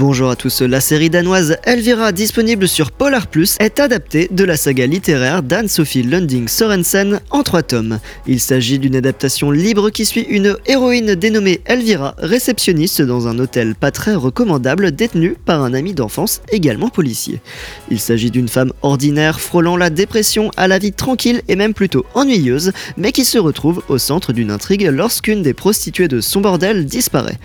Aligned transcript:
Bonjour 0.00 0.30
à 0.30 0.34
tous, 0.34 0.62
la 0.62 0.80
série 0.80 1.10
danoise 1.10 1.58
Elvira, 1.64 2.10
disponible 2.12 2.66
sur 2.66 2.90
Polar 2.90 3.26
Plus, 3.26 3.56
est 3.60 3.80
adaptée 3.80 4.28
de 4.30 4.44
la 4.44 4.56
saga 4.56 4.86
littéraire 4.86 5.42
d'Anne-Sophie 5.42 6.04
Lunding 6.04 6.48
Sorensen 6.48 7.20
en 7.28 7.42
trois 7.42 7.62
tomes. 7.62 7.98
Il 8.26 8.40
s'agit 8.40 8.78
d'une 8.78 8.96
adaptation 8.96 9.50
libre 9.50 9.90
qui 9.90 10.06
suit 10.06 10.22
une 10.22 10.56
héroïne 10.64 11.16
dénommée 11.16 11.60
Elvira, 11.66 12.14
réceptionniste 12.16 13.02
dans 13.02 13.28
un 13.28 13.38
hôtel 13.38 13.74
pas 13.74 13.90
très 13.90 14.14
recommandable 14.14 14.92
détenu 14.92 15.36
par 15.44 15.62
un 15.62 15.74
ami 15.74 15.92
d'enfance 15.92 16.40
également 16.50 16.88
policier. 16.88 17.42
Il 17.90 18.00
s'agit 18.00 18.30
d'une 18.30 18.48
femme 18.48 18.72
ordinaire 18.80 19.38
frôlant 19.38 19.76
la 19.76 19.90
dépression 19.90 20.50
à 20.56 20.66
la 20.66 20.78
vie 20.78 20.94
tranquille 20.94 21.42
et 21.46 21.56
même 21.56 21.74
plutôt 21.74 22.06
ennuyeuse, 22.14 22.72
mais 22.96 23.12
qui 23.12 23.26
se 23.26 23.36
retrouve 23.36 23.82
au 23.90 23.98
centre 23.98 24.32
d'une 24.32 24.50
intrigue 24.50 24.88
lorsqu'une 24.90 25.42
des 25.42 25.52
prostituées 25.52 26.08
de 26.08 26.22
son 26.22 26.40
bordel 26.40 26.86
disparaît. 26.86 27.38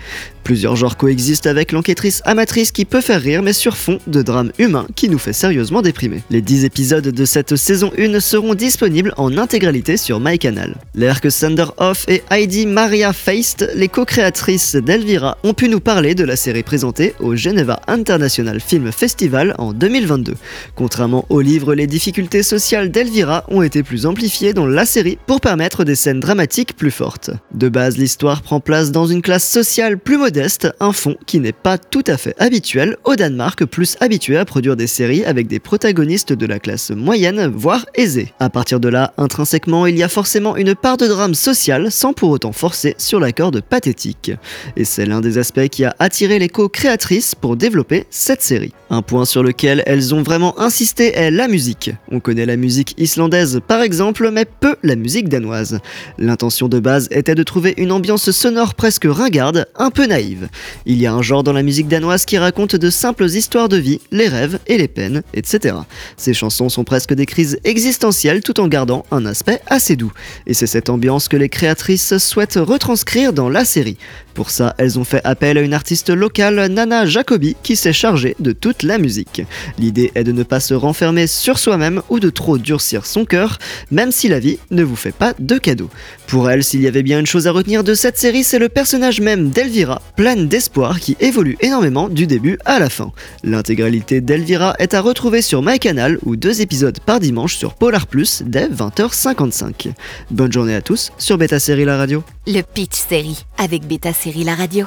Plusieurs 0.46 0.76
genres 0.76 0.96
coexistent 0.96 1.48
avec 1.48 1.72
l'enquêtrice 1.72 2.22
amatrice 2.46 2.70
qui 2.70 2.84
peut 2.84 3.00
faire 3.00 3.20
rire 3.20 3.42
mais 3.42 3.52
sur 3.52 3.76
fond 3.76 3.98
de 4.06 4.22
drame 4.22 4.52
humain 4.58 4.86
qui 4.94 5.08
nous 5.08 5.18
fait 5.18 5.32
sérieusement 5.32 5.82
déprimer. 5.82 6.22
Les 6.30 6.40
10 6.40 6.64
épisodes 6.64 7.08
de 7.08 7.24
cette 7.24 7.56
saison 7.56 7.90
1 7.98 8.20
seront 8.20 8.54
disponibles 8.54 9.12
en 9.16 9.36
intégralité 9.36 9.96
sur 9.96 10.20
MyCanal. 10.20 10.76
L'Erke 10.94 11.28
Sanderhoff 11.28 12.04
et 12.06 12.22
Heidi 12.30 12.66
Maria 12.66 13.12
Feist, 13.12 13.68
les 13.74 13.88
co-créatrices 13.88 14.76
d'Elvira, 14.76 15.38
ont 15.42 15.54
pu 15.54 15.68
nous 15.68 15.80
parler 15.80 16.14
de 16.14 16.22
la 16.22 16.36
série 16.36 16.62
présentée 16.62 17.16
au 17.18 17.34
Geneva 17.34 17.80
International 17.88 18.60
Film 18.60 18.92
Festival 18.92 19.56
en 19.58 19.72
2022. 19.72 20.34
Contrairement 20.76 21.26
au 21.30 21.40
livre, 21.40 21.74
les 21.74 21.88
difficultés 21.88 22.44
sociales 22.44 22.92
d'Elvira 22.92 23.42
ont 23.48 23.62
été 23.62 23.82
plus 23.82 24.06
amplifiées 24.06 24.52
dans 24.52 24.66
la 24.66 24.86
série 24.86 25.18
pour 25.26 25.40
permettre 25.40 25.82
des 25.82 25.96
scènes 25.96 26.20
dramatiques 26.20 26.76
plus 26.76 26.92
fortes. 26.92 27.30
De 27.52 27.68
base, 27.68 27.98
l'histoire 27.98 28.42
prend 28.42 28.60
place 28.60 28.92
dans 28.92 29.06
une 29.06 29.22
classe 29.22 29.48
sociale 29.48 29.98
plus 29.98 30.16
moderne 30.16 30.36
un 30.80 30.92
fond 30.92 31.16
qui 31.26 31.40
n'est 31.40 31.52
pas 31.52 31.78
tout 31.78 32.04
à 32.06 32.16
fait 32.16 32.35
habituel 32.38 32.96
au 33.04 33.16
Danemark, 33.16 33.64
plus 33.64 33.96
habitué 34.00 34.36
à 34.36 34.44
produire 34.44 34.76
des 34.76 34.86
séries 34.86 35.24
avec 35.24 35.46
des 35.46 35.58
protagonistes 35.58 36.32
de 36.32 36.46
la 36.46 36.58
classe 36.58 36.90
moyenne, 36.90 37.50
voire 37.54 37.86
aisée. 37.94 38.32
À 38.40 38.50
partir 38.50 38.80
de 38.80 38.88
là, 38.88 39.14
intrinsèquement, 39.18 39.86
il 39.86 39.96
y 39.96 40.02
a 40.02 40.08
forcément 40.08 40.56
une 40.56 40.74
part 40.74 40.96
de 40.96 41.06
drame 41.06 41.34
social 41.34 41.90
sans 41.90 42.12
pour 42.12 42.30
autant 42.30 42.52
forcer 42.52 42.94
sur 42.98 43.20
la 43.20 43.32
corde 43.32 43.60
pathétique. 43.60 44.32
Et 44.76 44.84
c'est 44.84 45.06
l'un 45.06 45.20
des 45.20 45.38
aspects 45.38 45.68
qui 45.68 45.84
a 45.84 45.94
attiré 45.98 46.38
les 46.38 46.48
co-créatrices 46.48 47.34
pour 47.34 47.56
développer 47.56 48.06
cette 48.10 48.42
série. 48.42 48.72
Un 48.90 49.02
point 49.02 49.24
sur 49.24 49.42
lequel 49.42 49.82
elles 49.86 50.14
ont 50.14 50.22
vraiment 50.22 50.58
insisté 50.60 51.14
est 51.14 51.30
la 51.30 51.48
musique. 51.48 51.90
On 52.10 52.20
connaît 52.20 52.46
la 52.46 52.56
musique 52.56 52.94
islandaise 52.98 53.60
par 53.66 53.82
exemple, 53.82 54.30
mais 54.30 54.44
peu 54.44 54.76
la 54.82 54.96
musique 54.96 55.28
danoise. 55.28 55.80
L'intention 56.18 56.68
de 56.68 56.78
base 56.78 57.08
était 57.10 57.34
de 57.34 57.42
trouver 57.42 57.74
une 57.78 57.92
ambiance 57.92 58.30
sonore 58.30 58.74
presque 58.74 59.06
ringarde, 59.08 59.66
un 59.76 59.90
peu 59.90 60.06
naïve 60.06 60.48
il 60.86 60.98
y 60.98 61.06
a 61.06 61.12
un 61.12 61.22
genre 61.22 61.42
dans 61.42 61.52
la 61.52 61.62
musique 61.62 61.88
danoise 61.88 62.24
qui 62.26 62.38
raconte 62.38 62.76
de 62.76 62.90
simples 62.90 63.26
histoires 63.26 63.68
de 63.68 63.76
vie, 63.76 64.00
les 64.10 64.28
rêves 64.28 64.58
et 64.66 64.76
les 64.78 64.88
peines, 64.88 65.22
etc. 65.34 65.76
Ces 66.16 66.34
chansons 66.34 66.68
sont 66.68 66.84
presque 66.84 67.14
des 67.14 67.26
crises 67.26 67.58
existentielles 67.64 68.42
tout 68.42 68.60
en 68.60 68.68
gardant 68.68 69.04
un 69.10 69.24
aspect 69.26 69.60
assez 69.66 69.96
doux. 69.96 70.12
Et 70.46 70.54
c'est 70.54 70.66
cette 70.66 70.90
ambiance 70.90 71.28
que 71.28 71.36
les 71.36 71.48
créatrices 71.48 72.18
souhaitent 72.18 72.58
retranscrire 72.60 73.32
dans 73.32 73.48
la 73.48 73.64
série. 73.64 73.98
Pour 74.34 74.50
ça, 74.50 74.74
elles 74.76 74.98
ont 74.98 75.04
fait 75.04 75.22
appel 75.24 75.56
à 75.56 75.62
une 75.62 75.72
artiste 75.72 76.10
locale, 76.10 76.66
Nana 76.70 77.06
Jacobi, 77.06 77.56
qui 77.62 77.74
s'est 77.74 77.94
chargée 77.94 78.36
de 78.38 78.52
toute 78.52 78.82
la 78.82 78.98
musique. 78.98 79.42
L'idée 79.78 80.12
est 80.14 80.24
de 80.24 80.32
ne 80.32 80.42
pas 80.42 80.60
se 80.60 80.74
renfermer 80.74 81.26
sur 81.26 81.58
soi-même 81.58 82.02
ou 82.10 82.20
de 82.20 82.28
trop 82.28 82.58
durcir 82.58 83.06
son 83.06 83.24
cœur, 83.24 83.58
même 83.90 84.12
si 84.12 84.28
la 84.28 84.38
vie 84.38 84.58
ne 84.70 84.82
vous 84.82 84.94
fait 84.94 85.14
pas 85.14 85.32
de 85.38 85.56
cadeaux. 85.56 85.88
Pour 86.26 86.50
elle, 86.50 86.64
s'il 86.64 86.82
y 86.82 86.86
avait 86.86 87.02
bien 87.02 87.18
une 87.18 87.26
chose 87.26 87.46
à 87.46 87.52
retenir 87.52 87.82
de 87.82 87.94
cette 87.94 88.18
série, 88.18 88.44
c'est 88.44 88.58
le 88.58 88.68
personnage 88.68 89.20
même 89.20 89.48
d'Elvira, 89.48 90.02
pleine 90.16 90.48
d'espoir 90.48 91.00
qui 91.00 91.16
évolue 91.20 91.56
énormément 91.60 92.05
du 92.08 92.26
début 92.26 92.58
à 92.64 92.78
la 92.78 92.90
fin. 92.90 93.12
L'intégralité 93.44 94.20
d'Elvira 94.20 94.74
est 94.78 94.94
à 94.94 95.00
retrouver 95.00 95.42
sur 95.42 95.62
MyCanal 95.62 96.18
ou 96.24 96.36
deux 96.36 96.60
épisodes 96.60 96.98
par 97.00 97.20
dimanche 97.20 97.56
sur 97.56 97.74
Polar 97.74 98.06
Plus 98.06 98.42
dès 98.44 98.68
20h55. 98.68 99.92
Bonne 100.30 100.52
journée 100.52 100.74
à 100.74 100.82
tous 100.82 101.12
sur 101.18 101.38
Beta 101.38 101.58
Série 101.58 101.84
La 101.84 101.96
Radio. 101.96 102.22
Le 102.46 102.62
Pitch 102.62 102.94
Série 102.94 103.44
avec 103.58 103.86
Beta 103.86 104.12
Série 104.12 104.44
La 104.44 104.54
Radio. 104.54 104.86